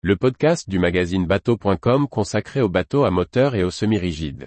le 0.00 0.14
podcast 0.14 0.70
du 0.70 0.78
magazine 0.78 1.26
bateau.com 1.26 2.06
consacré 2.06 2.60
aux 2.60 2.68
bateaux 2.68 3.04
à 3.04 3.10
moteur 3.10 3.56
et 3.56 3.64
aux 3.64 3.72
semi-rigides. 3.72 4.46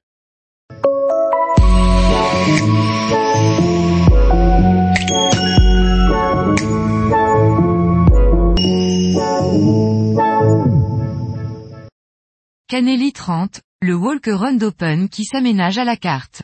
Canelli 12.70 13.12
30, 13.12 13.60
le 13.82 13.94
Walker-Run 13.96 14.62
Open 14.62 15.10
qui 15.10 15.26
s'aménage 15.26 15.78
à 15.78 15.84
la 15.84 15.98
carte. 15.98 16.44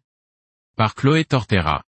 Par 0.76 0.96
Chloé 0.96 1.24
Tortera. 1.24 1.87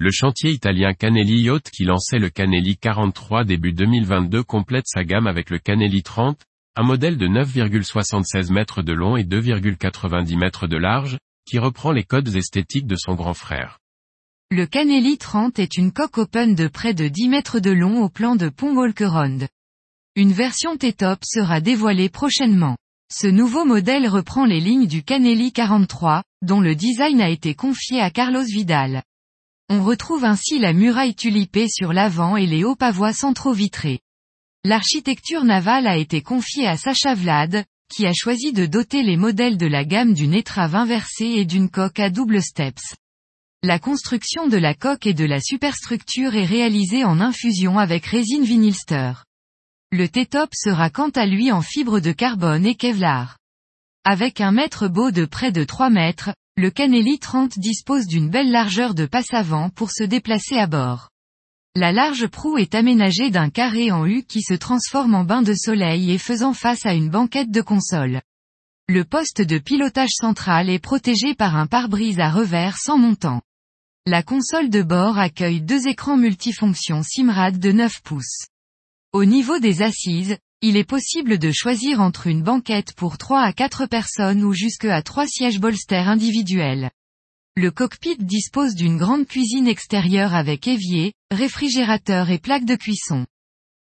Le 0.00 0.12
chantier 0.12 0.52
italien 0.52 0.94
Canelli 0.94 1.40
Yacht 1.40 1.70
qui 1.70 1.82
lançait 1.82 2.20
le 2.20 2.30
Canelli 2.30 2.76
43 2.76 3.42
début 3.42 3.72
2022 3.72 4.44
complète 4.44 4.86
sa 4.86 5.02
gamme 5.02 5.26
avec 5.26 5.50
le 5.50 5.58
Canelli 5.58 6.04
30, 6.04 6.38
un 6.76 6.84
modèle 6.84 7.18
de 7.18 7.26
9,76 7.26 8.52
mètres 8.52 8.82
de 8.82 8.92
long 8.92 9.16
et 9.16 9.24
2,90 9.24 10.38
mètres 10.38 10.68
de 10.68 10.76
large, 10.76 11.18
qui 11.44 11.58
reprend 11.58 11.90
les 11.90 12.04
codes 12.04 12.28
esthétiques 12.36 12.86
de 12.86 12.94
son 12.94 13.16
grand 13.16 13.34
frère. 13.34 13.80
Le 14.52 14.66
Canelli 14.66 15.18
30 15.18 15.58
est 15.58 15.76
une 15.76 15.90
coque 15.90 16.18
open 16.18 16.54
de 16.54 16.68
près 16.68 16.94
de 16.94 17.08
10 17.08 17.28
mètres 17.28 17.58
de 17.58 17.72
long 17.72 18.04
au 18.04 18.08
plan 18.08 18.36
de 18.36 18.50
pont 18.50 18.76
Walkerond. 18.76 19.48
Une 20.14 20.32
version 20.32 20.76
T-top 20.76 21.18
sera 21.24 21.60
dévoilée 21.60 22.08
prochainement. 22.08 22.76
Ce 23.12 23.26
nouveau 23.26 23.64
modèle 23.64 24.06
reprend 24.06 24.44
les 24.44 24.60
lignes 24.60 24.86
du 24.86 25.02
Canelli 25.02 25.50
43, 25.50 26.22
dont 26.42 26.60
le 26.60 26.76
design 26.76 27.20
a 27.20 27.30
été 27.30 27.56
confié 27.56 28.00
à 28.00 28.12
Carlos 28.12 28.44
Vidal. 28.44 29.02
On 29.70 29.84
retrouve 29.84 30.24
ainsi 30.24 30.58
la 30.58 30.72
muraille 30.72 31.14
tulipée 31.14 31.68
sur 31.68 31.92
l'avant 31.92 32.36
et 32.36 32.46
les 32.46 32.64
hauts 32.64 32.76
pavois 32.76 33.12
centraux 33.12 33.52
vitrés. 33.52 34.00
L'architecture 34.64 35.44
navale 35.44 35.86
a 35.86 35.98
été 35.98 36.22
confiée 36.22 36.66
à 36.66 36.78
Sacha 36.78 37.14
Vlad, 37.14 37.64
qui 37.94 38.06
a 38.06 38.12
choisi 38.14 38.52
de 38.52 38.64
doter 38.64 39.02
les 39.02 39.16
modèles 39.16 39.58
de 39.58 39.66
la 39.66 39.84
gamme 39.84 40.14
d'une 40.14 40.32
étrave 40.32 40.74
inversée 40.74 41.34
et 41.36 41.44
d'une 41.44 41.68
coque 41.68 42.00
à 42.00 42.08
double 42.08 42.42
steps. 42.42 42.94
La 43.62 43.78
construction 43.78 44.46
de 44.46 44.56
la 44.56 44.72
coque 44.72 45.06
et 45.06 45.14
de 45.14 45.24
la 45.24 45.40
superstructure 45.40 46.34
est 46.34 46.46
réalisée 46.46 47.04
en 47.04 47.20
infusion 47.20 47.78
avec 47.78 48.06
résine 48.06 48.44
vinylster. 48.44 49.12
Le 49.90 50.08
T-top 50.08 50.50
sera 50.54 50.90
quant 50.90 51.10
à 51.10 51.26
lui 51.26 51.50
en 51.52 51.60
fibre 51.60 52.00
de 52.00 52.12
carbone 52.12 52.64
et 52.64 52.74
Kevlar. 52.74 53.36
Avec 54.04 54.40
un 54.40 54.52
mètre 54.52 54.88
beau 54.88 55.10
de 55.10 55.24
près 55.24 55.52
de 55.52 55.64
3 55.64 55.90
mètres, 55.90 56.30
le 56.58 56.70
Canelli 56.70 57.20
30 57.20 57.56
dispose 57.60 58.08
d'une 58.08 58.30
belle 58.30 58.50
largeur 58.50 58.92
de 58.92 59.06
passe 59.06 59.32
avant 59.32 59.70
pour 59.70 59.92
se 59.92 60.02
déplacer 60.02 60.56
à 60.56 60.66
bord. 60.66 61.10
La 61.76 61.92
large 61.92 62.26
proue 62.26 62.58
est 62.58 62.74
aménagée 62.74 63.30
d'un 63.30 63.48
carré 63.48 63.92
en 63.92 64.04
U 64.04 64.24
qui 64.24 64.42
se 64.42 64.54
transforme 64.54 65.14
en 65.14 65.22
bain 65.22 65.42
de 65.42 65.54
soleil 65.54 66.10
et 66.10 66.18
faisant 66.18 66.54
face 66.54 66.84
à 66.84 66.94
une 66.94 67.10
banquette 67.10 67.52
de 67.52 67.60
console. 67.60 68.22
Le 68.88 69.04
poste 69.04 69.40
de 69.40 69.58
pilotage 69.58 70.10
central 70.10 70.68
est 70.68 70.80
protégé 70.80 71.36
par 71.36 71.54
un 71.54 71.68
pare-brise 71.68 72.18
à 72.18 72.28
revers 72.28 72.76
sans 72.76 72.98
montant. 72.98 73.40
La 74.04 74.24
console 74.24 74.68
de 74.68 74.82
bord 74.82 75.16
accueille 75.16 75.60
deux 75.60 75.86
écrans 75.86 76.16
multifonctions 76.16 77.04
Simrad 77.04 77.60
de 77.60 77.70
9 77.70 78.02
pouces. 78.02 78.46
Au 79.12 79.24
niveau 79.24 79.60
des 79.60 79.80
assises, 79.82 80.36
il 80.60 80.76
est 80.76 80.84
possible 80.84 81.38
de 81.38 81.52
choisir 81.52 82.00
entre 82.00 82.26
une 82.26 82.42
banquette 82.42 82.92
pour 82.94 83.16
3 83.16 83.42
à 83.42 83.52
4 83.52 83.86
personnes 83.86 84.42
ou 84.42 84.52
jusque 84.52 84.86
à 84.86 85.02
3 85.02 85.28
sièges 85.28 85.60
bolster 85.60 86.08
individuels. 86.08 86.90
Le 87.56 87.70
cockpit 87.70 88.16
dispose 88.18 88.74
d'une 88.74 88.96
grande 88.96 89.26
cuisine 89.26 89.68
extérieure 89.68 90.34
avec 90.34 90.66
évier, 90.66 91.12
réfrigérateur 91.30 92.30
et 92.30 92.38
plaque 92.38 92.64
de 92.64 92.74
cuisson. 92.74 93.24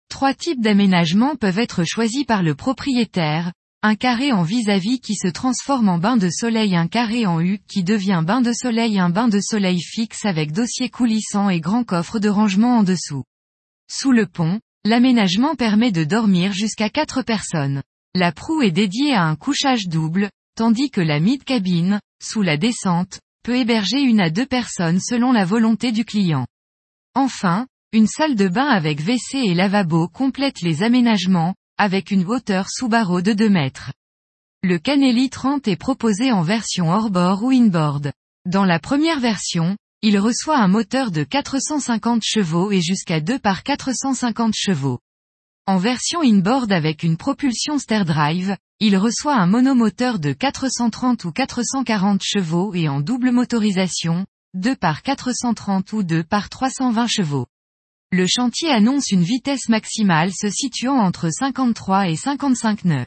Trois 0.08 0.32
types 0.32 0.62
d'aménagements 0.62 1.36
peuvent 1.36 1.58
être 1.58 1.84
choisis 1.84 2.24
par 2.24 2.42
le 2.42 2.54
propriétaire, 2.54 3.52
un 3.82 3.94
carré 3.94 4.32
en 4.32 4.42
vis-à-vis 4.42 5.00
qui 5.00 5.14
se 5.14 5.28
transforme 5.28 5.90
en 5.90 5.98
bain 5.98 6.16
de 6.16 6.30
soleil, 6.30 6.74
un 6.74 6.88
carré 6.88 7.26
en 7.26 7.40
U 7.40 7.58
qui 7.68 7.84
devient 7.84 8.22
bain 8.24 8.40
de 8.40 8.52
soleil, 8.52 8.98
un 8.98 9.10
bain 9.10 9.28
de 9.28 9.40
soleil 9.40 9.80
fixe 9.82 10.24
avec 10.24 10.52
dossier 10.52 10.88
coulissant 10.88 11.50
et 11.50 11.60
grand 11.60 11.84
coffre 11.84 12.18
de 12.18 12.30
rangement 12.30 12.78
en 12.78 12.82
dessous. 12.82 13.24
Sous 13.90 14.12
le 14.12 14.26
pont, 14.26 14.60
L'aménagement 14.84 15.54
permet 15.54 15.92
de 15.92 16.02
dormir 16.02 16.52
jusqu'à 16.52 16.90
4 16.90 17.22
personnes. 17.22 17.82
La 18.14 18.32
proue 18.32 18.62
est 18.62 18.72
dédiée 18.72 19.14
à 19.14 19.22
un 19.22 19.36
couchage 19.36 19.86
double, 19.86 20.28
tandis 20.56 20.90
que 20.90 21.00
la 21.00 21.20
mid-cabine, 21.20 22.00
sous 22.20 22.42
la 22.42 22.56
descente, 22.56 23.20
peut 23.44 23.56
héberger 23.56 24.00
une 24.00 24.20
à 24.20 24.30
deux 24.30 24.46
personnes 24.46 24.98
selon 24.98 25.30
la 25.30 25.44
volonté 25.44 25.92
du 25.92 26.04
client. 26.04 26.46
Enfin, 27.14 27.66
une 27.92 28.08
salle 28.08 28.34
de 28.34 28.48
bain 28.48 28.66
avec 28.66 29.00
WC 29.00 29.38
et 29.38 29.54
lavabo 29.54 30.08
complète 30.08 30.62
les 30.62 30.82
aménagements, 30.82 31.54
avec 31.78 32.10
une 32.10 32.24
hauteur 32.26 32.68
sous 32.68 32.88
barreau 32.88 33.20
de 33.20 33.32
2 33.32 33.48
mètres. 33.48 33.92
Le 34.64 34.78
Canelli 34.78 35.30
30 35.30 35.68
est 35.68 35.76
proposé 35.76 36.32
en 36.32 36.42
version 36.42 36.90
hors-bord 36.90 37.44
ou 37.44 37.50
in-board. 37.50 38.12
Dans 38.46 38.64
la 38.64 38.78
première 38.78 39.20
version, 39.20 39.76
il 40.04 40.18
reçoit 40.18 40.58
un 40.58 40.66
moteur 40.66 41.12
de 41.12 41.22
450 41.22 42.22
chevaux 42.24 42.72
et 42.72 42.80
jusqu'à 42.80 43.20
2 43.20 43.38
par 43.38 43.62
450 43.62 44.52
chevaux. 44.56 44.98
En 45.68 45.78
version 45.78 46.22
inboard 46.22 46.72
avec 46.72 47.04
une 47.04 47.16
propulsion 47.16 47.78
Sterdrive, 47.78 48.56
il 48.80 48.96
reçoit 48.96 49.36
un 49.36 49.46
monomoteur 49.46 50.18
de 50.18 50.32
430 50.32 51.24
ou 51.24 51.30
440 51.30 52.20
chevaux 52.20 52.74
et 52.74 52.88
en 52.88 53.00
double 53.00 53.30
motorisation, 53.30 54.26
2 54.54 54.74
par 54.74 55.02
430 55.02 55.92
ou 55.92 56.02
2 56.02 56.24
par 56.24 56.48
320 56.48 57.06
chevaux. 57.06 57.46
Le 58.10 58.26
chantier 58.26 58.70
annonce 58.70 59.12
une 59.12 59.22
vitesse 59.22 59.68
maximale 59.68 60.32
se 60.32 60.50
situant 60.50 60.98
entre 60.98 61.30
53 61.30 62.08
et 62.08 62.16
55 62.16 62.84
nœuds. 62.86 63.06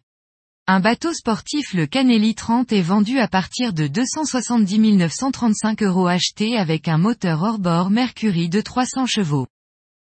Un 0.67 0.79
bateau 0.79 1.13
sportif 1.13 1.75
le 1.75 1.85
Canelli 1.85 2.33
30 2.33 2.71
est 2.71 2.81
vendu 2.81 3.19
à 3.19 3.27
partir 3.27 3.71
de 3.71 3.85
270 3.85 4.79
935 4.97 5.83
euros 5.83 6.07
acheté 6.07 6.57
avec 6.57 6.87
un 6.87 6.97
moteur 6.97 7.43
hors-bord 7.43 7.91
Mercury 7.91 8.49
de 8.49 8.61
300 8.61 9.05
chevaux. 9.05 9.45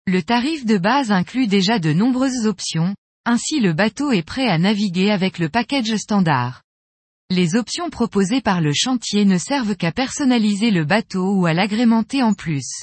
Le 0.07 0.23
tarif 0.23 0.65
de 0.65 0.79
base 0.79 1.13
inclut 1.13 1.47
déjà 1.47 1.79
de 1.79 1.93
nombreuses 1.93 2.47
options, 2.47 2.95
ainsi 3.27 3.61
le 3.61 3.75
bateau 3.75 4.13
est 4.13 4.23
prêt 4.23 4.49
à 4.49 4.57
naviguer 4.57 5.11
avec 5.11 5.39
le 5.39 5.51
package 5.51 5.95
standard. 5.97 6.63
Les 7.29 7.55
options 7.55 7.91
proposées 7.91 8.41
par 8.41 8.63
le 8.63 8.73
chantier 8.73 9.27
ne 9.27 9.37
servent 9.37 9.77
qu'à 9.77 9.93
personnaliser 9.93 10.71
le 10.71 10.87
bateau 10.87 11.35
ou 11.35 11.45
à 11.45 11.53
l'agrémenter 11.53 12.23
en 12.23 12.33
plus. 12.33 12.81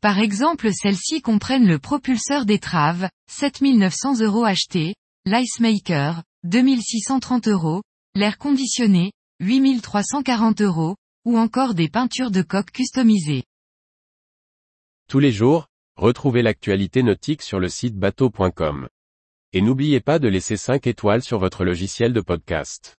Par 0.00 0.18
exemple 0.20 0.70
celles-ci 0.72 1.20
comprennent 1.20 1.68
le 1.68 1.78
propulseur 1.78 2.46
d'étrave, 2.46 3.10
7900 3.30 4.20
euros 4.20 4.46
acheté, 4.46 4.94
l'icemaker, 5.26 6.22
2630 6.44 7.48
euros, 7.48 7.82
l'air 8.14 8.36
conditionné, 8.36 9.12
8340 9.40 10.60
euros, 10.60 10.94
ou 11.24 11.38
encore 11.38 11.74
des 11.74 11.88
peintures 11.88 12.30
de 12.30 12.42
coque 12.42 12.70
customisées. 12.70 13.44
Tous 15.08 15.18
les 15.18 15.32
jours, 15.32 15.68
retrouvez 15.96 16.42
l'actualité 16.42 17.02
nautique 17.02 17.40
sur 17.40 17.60
le 17.60 17.70
site 17.70 17.96
bateau.com. 17.96 18.88
Et 19.54 19.62
n'oubliez 19.62 20.00
pas 20.00 20.18
de 20.18 20.28
laisser 20.28 20.58
5 20.58 20.86
étoiles 20.86 21.22
sur 21.22 21.38
votre 21.38 21.64
logiciel 21.64 22.12
de 22.12 22.20
podcast. 22.20 22.96